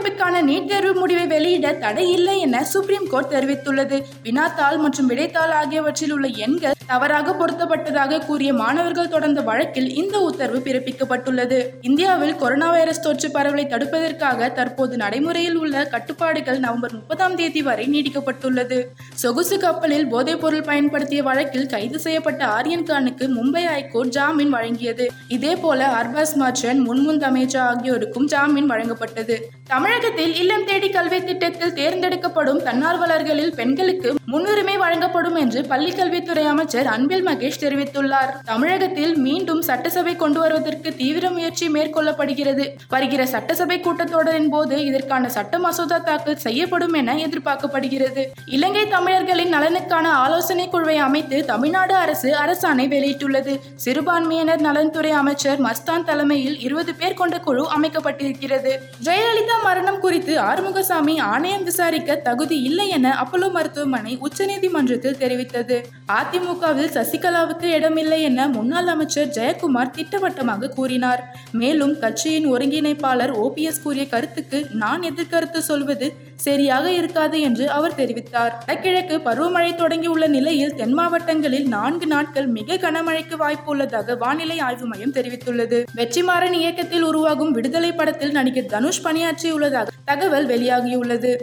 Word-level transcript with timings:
மருத்துவ 0.00 0.40
நீட் 0.42 0.66
தேர்வு 0.66 0.92
முடிவை 1.00 1.26
வெளியிட 1.26 1.72
தடை 1.72 2.12
இல்லை 2.12 2.40
என 2.40 2.64
சுப்ரீம் 2.64 3.06
கோர்ட் 3.10 3.32
தெரிவித்துள்ளது. 3.32 4.02
வினாத்தாள் 4.24 4.78
மற்றும் 4.78 5.10
விடைத்தாள் 5.10 5.52
ஆகியவற்றில் 5.60 6.12
உள்ள 6.12 6.26
எண்கள் 6.26 6.72
தவறாக 6.86 7.34
பொருத்தப்பட்டதாக 7.40 8.24
கூறிய 8.26 8.52
மாணவர்கள் 8.52 9.08
தொடர்ந்த 9.08 9.40
வழக்கில் 9.40 9.94
இந்த 9.94 10.20
உத்தரவு 10.20 10.58
பிறப்பிக்கப்பட்டுள்ளது. 10.58 11.66
இந்தியாவில் 11.80 12.36
கொரோனா 12.36 12.70
வைரஸ் 12.70 13.00
தொற்று 13.00 13.28
பரவலை 13.28 13.64
தடுப்பதற்காக 13.66 14.52
தற்போது 14.52 14.96
நடைமுறையில் 14.96 15.56
உள்ள 15.56 15.84
கட்டுப்பாடுகள் 15.86 16.58
நவம்பர் 16.58 16.92
முப்பதாம் 16.92 17.36
தேதி 17.36 17.62
வரை 17.62 17.86
நீடிக்கப்பட்டுள்ளது. 17.86 18.84
சொகுசு 19.14 19.58
கப்பலில் 19.58 20.06
போதைப்பொருள் 20.06 20.62
பயன்படுத்திய 20.62 21.22
வழக்கில் 21.22 21.66
கைது 21.66 21.98
செய்யப்பட்ட 21.98 22.44
ஆரியன் 22.46 22.82
கானுக்கு 22.82 23.28
மும்பை 23.36 23.64
ஹைகோர்ட் 23.64 24.08
ஜாமீன் 24.08 24.54
வழங்கியது. 24.54 25.06
இதேபோல 25.28 25.84
அர்பாஸ் 26.02 26.36
மாச்சன் 26.40 26.82
முன்முந்த் 26.88 27.26
அமேஜா 27.30 27.58
ஆகியோருக்கும் 27.58 28.26
ஜாமீன் 28.26 28.70
வழங்கப்பட்டது. 28.70 29.38
தமிழ் 29.66 29.89
தமிழகத்தில் 29.90 30.34
இல்லம் 30.34 30.64
தேடி 30.64 30.88
கல்வி 30.88 31.24
திட்டத்தில் 31.24 31.72
தேர்ந்தெடுக்கப்படும் 31.72 32.60
தன்னார்வலர்களில் 32.60 33.54
பெண்களுக்கு 33.54 34.14
முன்னுரிமை 34.24 34.76
வழங்கப்படும் 34.76 35.34
என்று 35.34 35.60
பள்ளிக்கல்வித்துறை 35.62 36.44
அமைச்சர் 36.44 36.86
அன்பில் 36.86 37.26
மகேஷ் 37.26 37.58
தெரிவித்துள்ளார். 37.60 38.30
தமிழகத்தில் 38.44 39.16
மீண்டும் 39.16 39.59
சட்டசபை 39.62 40.16
கொண்டு 40.16 40.40
வருவதற்கு 40.40 40.96
தீவிர 40.96 41.30
முயற்சி 41.30 41.68
மேற்கொள்ளப்படுகிறது. 41.68 42.64
வருகிற 42.88 43.26
சட்டசபை 43.26 43.80
கூட்டத்தொடரின் 43.80 44.48
போது 44.48 44.84
இதற்கான 44.84 45.28
சட்ட 45.28 45.58
மசோதா 45.58 45.98
தாக்கல் 45.98 46.36
செய்யப்படும் 46.36 46.92
என 46.92 47.14
எதிர்பார்க்கப்படுகிறது. 47.14 48.24
இலங்கை 48.46 48.88
தமிழர்களின் 48.88 49.54
நலனுக்கான 49.54 50.06
ஆலோசனை 50.24 50.68
குழுவை 50.68 50.96
அமைத்து 50.96 51.44
தமிழ்நாடு 51.44 51.94
அரசு 51.94 52.30
அரசாணை 52.44 52.86
வெளியிட்டுள்ளது. 52.94 53.54
சிறுபான்மையினர் 53.74 54.60
நலன்துறை 54.60 55.10
அமைச்சர் 55.10 55.60
மஸ்தான் 55.60 56.04
தலைமையில் 56.04 56.58
இருபது 56.60 56.94
பேர் 56.94 57.14
கொண்ட 57.14 57.38
குழு 57.38 57.66
அமைக்கப்பட்டிருக்கிறது. 57.76 58.72
ஜெயலலிதா 59.04 59.58
மரணம் 59.62 60.00
குறித்து 60.00 60.40
ஆறுமுகசாமி 60.40 61.20
ஆணையம் 61.20 61.64
விசாரிக்க 61.64 62.14
தகுதி 62.14 62.62
இல்லை 62.62 62.88
என 62.88 63.14
அப்போலோ 63.22 63.50
மருத்துவமனை 63.50 64.18
உச்சநீதிமன்றத்தில் 64.26 65.20
தெரிவித்தது. 65.22 65.78
அதிமுகவில் 66.18 66.94
சசிகலாவுக்கு 66.96 67.64
இடமில்லை 67.64 68.22
என 68.22 68.48
முன்னாள் 68.48 68.86
அமைச்சர் 68.86 69.28
ஜெய 69.28 69.49
ஜெயக்குமார் 69.50 69.90
திட்டவட்டமாக 69.90 70.68
கூறினார். 70.68 71.22
மேலும் 71.52 71.98
கட்சியின் 71.98 72.52
ஒருங்கிணைப்பாளர் 72.52 73.32
ஓபிஎஸ் 73.44 73.82
கூறிய 73.82 74.06
கருத்துக்கு 74.08 74.66
நான் 74.82 75.02
எதிர்கருத்து 75.02 75.58
சொல்வது 75.58 76.12
சரியாக 76.36 76.92
இருக்காது 76.92 77.40
என்று 77.40 77.70
அவர் 77.70 77.94
தெரிவித்தார். 77.94 78.52
வடகிழக்கு 78.66 79.16
பருவமழை 79.18 79.72
தொடங்கியுள்ள 79.74 80.26
நிலையில் 80.26 80.74
தென் 80.74 80.92
மாவட்டங்களில் 80.92 81.68
நான்கு 81.68 82.06
நாட்கள் 82.06 82.46
மிக 82.46 82.74
கனமழைக்கு 82.74 83.36
வாய்ப்பு 83.36 83.70
உள்ளதாக 83.70 84.14
வானிலை 84.14 84.58
ஆய்வு 84.58 84.86
மையம் 84.86 85.12
தெரிவித்துள்ளது. 85.12 85.84
வெற்றிமாறன் 85.96 86.52
இயக்கத்தில் 86.52 87.02
உருவாகும் 87.02 87.50
விடுதலை 87.50 87.92
படத்தில் 87.92 88.30
நடிகர் 88.30 88.70
தனுஷ் 88.74 89.04
பணியாற்றியுள்ளதாக 89.04 89.86
தகவல் 90.04 90.48
வெளியாகியுள்ளது. 90.48 91.34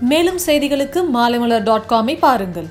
மேலும் 0.00 0.38
செய்திகளுக்கு 0.46 1.00
மாலைமலர் 1.14 1.62
டாட் 1.62 1.88
காமை 1.88 2.18
பாருங்கள். 2.18 2.66